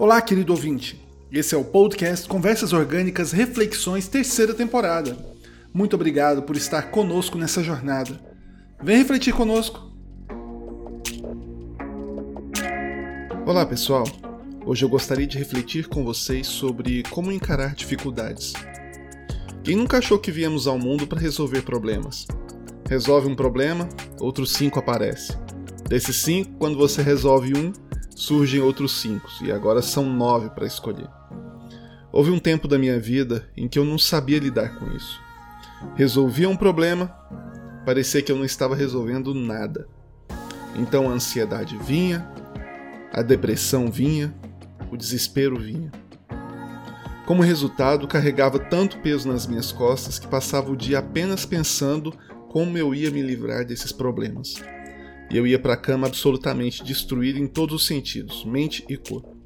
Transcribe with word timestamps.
Olá, 0.00 0.22
querido 0.22 0.54
ouvinte. 0.54 0.98
Esse 1.30 1.54
é 1.54 1.58
o 1.58 1.62
podcast 1.62 2.26
Conversas 2.26 2.72
Orgânicas 2.72 3.32
Reflexões, 3.32 4.08
terceira 4.08 4.54
temporada. 4.54 5.14
Muito 5.74 5.94
obrigado 5.94 6.42
por 6.42 6.56
estar 6.56 6.90
conosco 6.90 7.36
nessa 7.36 7.62
jornada. 7.62 8.18
Vem 8.82 8.96
refletir 8.96 9.34
conosco. 9.34 9.92
Olá, 13.44 13.66
pessoal. 13.66 14.04
Hoje 14.64 14.86
eu 14.86 14.88
gostaria 14.88 15.26
de 15.26 15.36
refletir 15.36 15.86
com 15.86 16.02
vocês 16.02 16.46
sobre 16.46 17.02
como 17.10 17.30
encarar 17.30 17.74
dificuldades. 17.74 18.54
Quem 19.62 19.76
nunca 19.76 19.98
achou 19.98 20.18
que 20.18 20.32
viemos 20.32 20.66
ao 20.66 20.78
mundo 20.78 21.06
para 21.06 21.20
resolver 21.20 21.60
problemas? 21.60 22.26
Resolve 22.88 23.28
um 23.28 23.36
problema, 23.36 23.86
outros 24.18 24.52
cinco 24.52 24.78
aparecem. 24.78 25.36
Desses 25.86 26.16
cinco, 26.16 26.52
quando 26.58 26.78
você 26.78 27.02
resolve 27.02 27.52
um, 27.54 27.70
surgem 28.20 28.60
outros 28.60 29.00
cinco, 29.00 29.30
e 29.40 29.50
agora 29.50 29.80
são 29.80 30.04
nove 30.04 30.50
para 30.50 30.66
escolher. 30.66 31.08
Houve 32.12 32.30
um 32.30 32.38
tempo 32.38 32.68
da 32.68 32.78
minha 32.78 33.00
vida 33.00 33.48
em 33.56 33.66
que 33.66 33.78
eu 33.78 33.84
não 33.84 33.98
sabia 33.98 34.38
lidar 34.38 34.78
com 34.78 34.94
isso. 34.94 35.18
Resolvia 35.94 36.48
um 36.48 36.56
problema, 36.56 37.06
parecia 37.86 38.20
que 38.20 38.30
eu 38.30 38.36
não 38.36 38.44
estava 38.44 38.74
resolvendo 38.74 39.32
nada. 39.34 39.88
Então 40.76 41.08
a 41.08 41.14
ansiedade 41.14 41.78
vinha, 41.78 42.30
a 43.10 43.22
depressão 43.22 43.90
vinha, 43.90 44.34
o 44.92 44.98
desespero 44.98 45.58
vinha. 45.58 45.90
Como 47.24 47.42
resultado, 47.42 48.06
carregava 48.06 48.58
tanto 48.58 48.98
peso 48.98 49.28
nas 49.28 49.46
minhas 49.46 49.72
costas 49.72 50.18
que 50.18 50.28
passava 50.28 50.70
o 50.70 50.76
dia 50.76 50.98
apenas 50.98 51.46
pensando 51.46 52.12
como 52.50 52.76
eu 52.76 52.94
ia 52.94 53.10
me 53.10 53.22
livrar 53.22 53.64
desses 53.64 53.92
problemas 53.92 54.56
e 55.30 55.36
eu 55.36 55.46
ia 55.46 55.58
para 55.58 55.74
a 55.74 55.76
cama 55.76 56.08
absolutamente 56.08 56.82
destruído 56.82 57.38
em 57.38 57.46
todos 57.46 57.76
os 57.76 57.86
sentidos, 57.86 58.44
mente 58.44 58.84
e 58.88 58.96
corpo. 58.96 59.36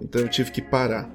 Então 0.00 0.20
eu 0.20 0.28
tive 0.28 0.50
que 0.50 0.60
parar. 0.60 1.10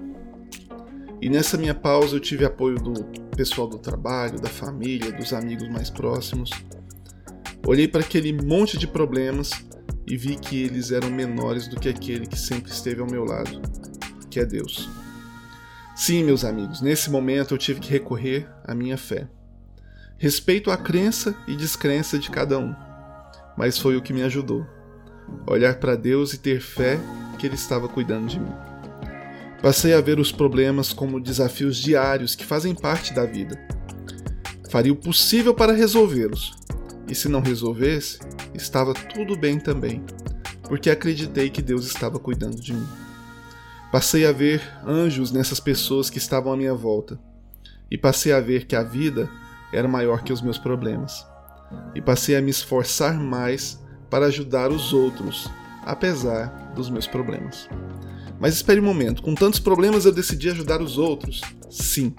E 1.22 1.30
nessa 1.30 1.58
minha 1.58 1.75
pausa 1.75 2.16
eu 2.16 2.19
tive 2.19 2.44
apoio 2.44 2.78
do 2.78 3.03
pessoal 3.36 3.67
do 3.67 3.78
trabalho, 3.78 4.42
da 4.42 4.50
família, 4.50 5.11
dos 5.11 5.31
amigos 5.31 5.69
mais 5.69 5.89
próximos. 5.89 6.50
Olhei 7.66 7.88
para 7.88 8.02
aquele 8.02 8.34
monte 8.34 8.78
de 8.78 8.88
problemas 8.88 9.52
e 10.08 10.17
vi 10.17 10.38
que 10.38 10.64
eles 10.64 10.91
eram 10.91 11.12
menores 11.12 11.67
do 11.67 11.80
que 11.80 11.89
aquele 11.89 12.25
que 12.25 12.39
sempre 12.39 12.72
esteve 12.72 13.02
ao 13.02 13.08
meu 13.08 13.25
lado, 13.25 13.62
que 14.30 14.39
é 14.39 14.45
Deus. 14.45 14.89
Sim, 15.95 16.23
meus 16.23 16.44
amigos, 16.44 16.81
nesse 16.81 17.09
momento 17.09 17.53
eu 17.53 17.58
tive 17.58 17.80
que 17.80 17.91
recorrer 17.91 18.47
à 18.64 18.73
minha 18.73 18.97
fé. 18.97 19.28
Respeito 20.17 20.72
a 20.72 20.78
crença 20.78 21.36
e 21.47 21.56
descrença 21.56 22.17
de 22.17 22.30
cada 22.30 22.58
um 22.58 22.87
mas 23.58 23.77
foi 23.77 23.97
o 23.97 24.02
que 24.02 24.13
me 24.13 24.22
ajudou. 24.22 24.66
Olhar 25.47 25.80
para 25.80 25.95
Deus 25.95 26.33
e 26.33 26.38
ter 26.38 26.61
fé 26.61 27.00
que 27.39 27.47
Ele 27.47 27.55
estava 27.55 27.89
cuidando 27.89 28.27
de 28.27 28.39
mim. 28.39 28.53
Passei 29.61 29.94
a 29.94 30.02
ver 30.02 30.19
os 30.19 30.31
problemas 30.31 30.94
como 30.94 31.19
desafios 31.19 31.78
diários 31.78 32.35
que 32.35 32.45
fazem 32.45 32.75
parte 32.75 33.13
da 33.13 33.25
vida. 33.25 33.59
Faria 34.69 34.94
o 34.94 34.95
possível 34.95 35.53
para 35.53 35.73
resolvê-los, 35.73 36.55
e 37.09 37.16
se 37.16 37.28
não 37.28 37.41
resolvesse, 37.41 38.19
estava 38.53 38.94
tudo 38.94 39.35
bem 39.35 39.59
também, 39.59 40.03
porque 40.63 40.89
acreditei 40.89 41.50
que 41.50 41.61
Deus 41.61 41.88
estava 41.88 42.19
cuidando 42.19 42.61
de 42.61 42.73
mim. 42.73 42.88
Passei 43.91 44.28
a 44.28 44.31
ver 44.31 44.61
anjos 44.85 45.31
nessas 45.31 45.59
pessoas 45.59 46.09
que 46.09 46.17
estavam 46.17 46.53
à 46.53 46.58
minha 46.58 46.73
volta, 46.73 47.19
e 47.89 47.97
passei 47.97 48.33
a 48.33 48.39
ver 48.39 48.67
que 48.67 48.75
a 48.75 48.83
vida 48.83 49.30
era 49.73 49.88
maior 49.88 50.22
que 50.22 50.33
os 50.33 50.41
meus 50.41 50.58
problemas 50.58 51.25
e 51.94 52.02
passei 52.02 52.36
a 52.36 52.42
me 52.42 52.52
esforçar 52.52 53.18
mais 53.20 53.82
para 54.10 54.28
ajudar 54.28 54.72
os 54.72 54.94
outros, 54.94 55.50
apesar 55.84 56.72
dos 56.76 56.90
meus 56.90 57.08
problemas. 57.08 57.70
Mas 58.40 58.56
espere 58.56 58.80
um 58.80 58.84
momento, 58.84 59.22
com 59.22 59.34
tantos 59.34 59.59
problemas 59.59 60.06
eu 60.06 60.12
decidi 60.12 60.50
ajudar 60.50 60.82
os 60.82 60.98
outros? 60.98 61.42
Sim. 61.70 62.16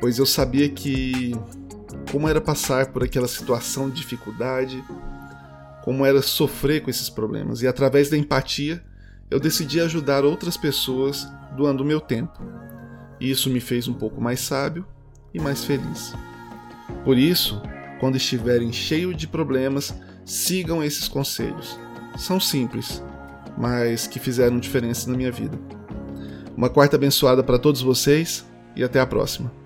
Pois 0.00 0.18
eu 0.18 0.26
sabia 0.26 0.68
que 0.68 1.32
como 2.10 2.28
era 2.28 2.40
passar 2.40 2.92
por 2.92 3.02
aquela 3.02 3.28
situação 3.28 3.88
de 3.88 3.96
dificuldade, 3.96 4.82
como 5.82 6.04
era 6.04 6.22
sofrer 6.22 6.82
com 6.82 6.90
esses 6.90 7.08
problemas, 7.08 7.62
e 7.62 7.66
através 7.66 8.10
da 8.10 8.16
empatia 8.16 8.82
eu 9.30 9.40
decidi 9.40 9.80
ajudar 9.80 10.24
outras 10.24 10.56
pessoas 10.56 11.26
doando 11.56 11.84
meu 11.84 12.00
tempo. 12.00 12.38
E 13.20 13.30
isso 13.30 13.50
me 13.50 13.60
fez 13.60 13.88
um 13.88 13.94
pouco 13.94 14.20
mais 14.20 14.40
sábio 14.40 14.86
e 15.34 15.40
mais 15.40 15.64
feliz. 15.64 16.14
Por 17.04 17.18
isso, 17.18 17.60
quando 17.98 18.16
estiverem 18.16 18.72
cheios 18.72 19.16
de 19.16 19.26
problemas, 19.26 19.94
sigam 20.24 20.82
esses 20.82 21.08
conselhos. 21.08 21.78
São 22.16 22.38
simples, 22.40 23.02
mas 23.56 24.06
que 24.06 24.18
fizeram 24.18 24.58
diferença 24.58 25.10
na 25.10 25.16
minha 25.16 25.32
vida. 25.32 25.58
Uma 26.56 26.68
quarta 26.68 26.96
abençoada 26.96 27.42
para 27.42 27.58
todos 27.58 27.82
vocês 27.82 28.44
e 28.74 28.82
até 28.82 29.00
a 29.00 29.06
próxima. 29.06 29.57